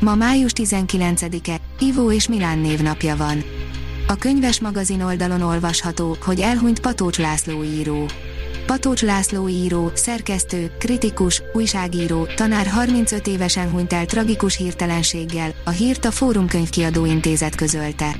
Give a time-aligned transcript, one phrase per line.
[0.00, 3.44] Ma május 19-e, Ivó és Milán névnapja van.
[4.06, 8.06] A könyves magazin oldalon olvasható, hogy elhunyt Patócs László író.
[8.66, 16.04] Patócs László író, szerkesztő, kritikus, újságíró, tanár 35 évesen hunyt el tragikus hirtelenséggel, a hírt
[16.04, 18.16] a Fórum Könyvkiadó Intézet közölte.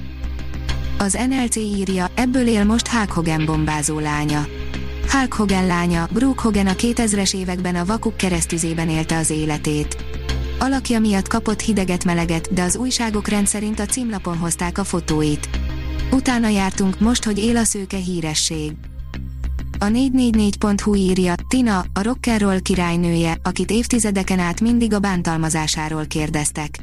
[0.98, 4.46] Az NLC írja, ebből él most Hulk Hogan bombázó lánya.
[5.10, 10.09] Hulk Hogan lánya, Brooke Hogan a 2000-es években a vakuk keresztüzében élte az életét.
[10.62, 15.48] Alakja miatt kapott hideget-meleget, de az újságok rendszerint a címlapon hozták a fotóit.
[16.12, 18.72] Utána jártunk, most, hogy él a szőke híresség.
[19.78, 26.78] A 444.hu írja, Tina, a rock'n'roll királynője, akit évtizedeken át mindig a bántalmazásáról kérdeztek.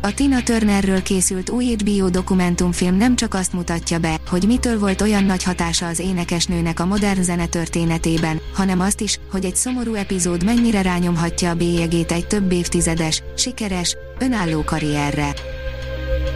[0.00, 5.00] A Tina Turnerről készült új HBO dokumentumfilm nem csak azt mutatja be, hogy mitől volt
[5.00, 9.94] olyan nagy hatása az énekesnőnek a modern zene történetében, hanem azt is, hogy egy szomorú
[9.94, 15.34] epizód mennyire rányomhatja a bélyegét egy több évtizedes, sikeres, önálló karrierre.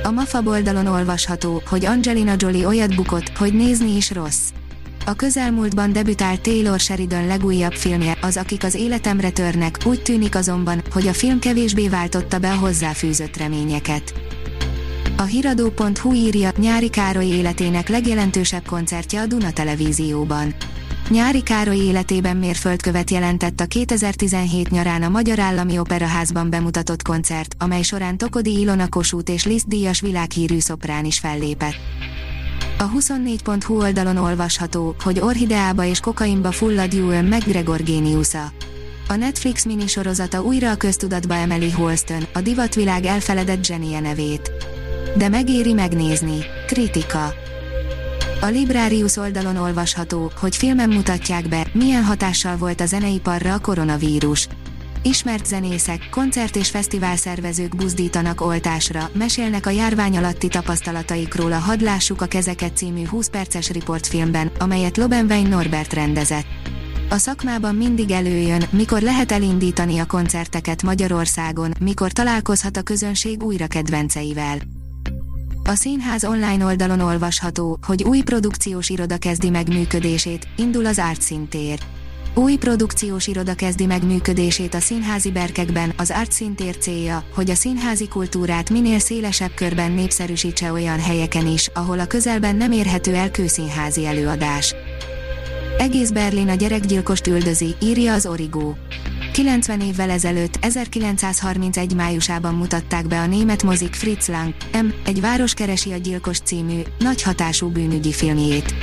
[0.02, 4.50] A MAFA oldalon olvasható, hogy Angelina Jolie olyat bukott, hogy nézni is rossz.
[5.06, 10.83] A közelmúltban debütált Taylor Sheridan legújabb filmje, az Akik az életemre törnek, úgy tűnik azonban,
[10.92, 14.14] hogy a film kevésbé váltotta be a hozzáfűzött reményeket.
[15.17, 20.55] A hiradó.hu írja, Nyári Károly életének legjelentősebb koncertje a Duna Televízióban.
[21.08, 27.83] Nyári Károly életében mérföldkövet jelentett a 2017 nyarán a Magyar Állami Operaházban bemutatott koncert, amely
[27.83, 31.77] során Tokodi Ilona Kossuth és Liszt díjas világhírű szoprán is fellépett.
[32.83, 38.52] A 24.hu oldalon olvasható, hogy orhideába és kokainba fullad Ewan McGregor géniusza.
[39.08, 44.52] A Netflix minisorozata újra a köztudatba emeli Holston, a divatvilág elfeledett zsenie nevét.
[45.17, 46.39] De megéri megnézni.
[46.67, 47.34] Kritika.
[48.40, 54.48] A Librarius oldalon olvasható, hogy filmen mutatják be, milyen hatással volt a zeneiparra a koronavírus.
[55.05, 62.20] Ismert zenészek, koncert és fesztivál szervezők buzdítanak oltásra, mesélnek a járvány alatti tapasztalataikról a Hadlássuk
[62.20, 66.46] a kezeket című 20 perces riportfilmben, amelyet Lobenwein Norbert rendezett.
[67.11, 73.67] A szakmában mindig előjön, mikor lehet elindítani a koncerteket Magyarországon, mikor találkozhat a közönség újra
[73.67, 74.58] kedvenceivel.
[75.64, 81.23] A színház online oldalon olvasható, hogy új produkciós iroda kezdi meg működését, indul az Art
[81.23, 81.79] Szintér.
[82.35, 87.55] Új produkciós iroda kezdi meg működését a színházi berkekben, az Art Szintér célja, hogy a
[87.55, 93.31] színházi kultúrát minél szélesebb körben népszerűsítse olyan helyeken is, ahol a közelben nem érhető el
[93.31, 94.75] kőszínházi előadás.
[95.79, 98.75] Egész Berlin a gyerekgyilkost üldözi, írja az Origo.
[99.33, 104.87] 90 évvel ezelőtt, 1931 májusában mutatták be a német mozik Fritz Lang, M.
[105.05, 108.75] Egy város keresi a gyilkos című, nagy hatású bűnügyi filmjét.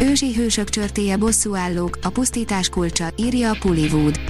[0.00, 4.20] Ősi hősök csörtéje bosszúállók, a pusztítás kulcsa, írja a Pullywood.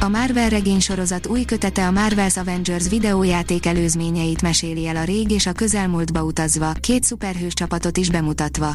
[0.00, 5.46] A Marvel regénysorozat új kötete a Marvel's Avengers videójáték előzményeit meséli el a rég és
[5.46, 8.74] a közelmúltba utazva, két szuperhős csapatot is bemutatva.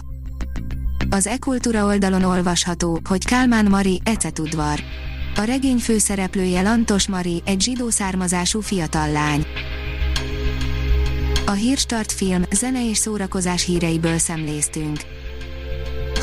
[1.10, 4.80] Az e-kultúra oldalon olvasható, hogy Kálmán Mari, Ecetudvar.
[5.36, 9.46] A regény főszereplője Lantos Mari, egy zsidó származású fiatal lány.
[11.46, 15.00] A Hírstart film, zene és szórakozás híreiből szemléztünk.